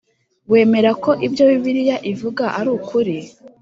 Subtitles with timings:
[0.51, 3.15] wemera ko ibyo Bibiliya ivuga ari ukuri?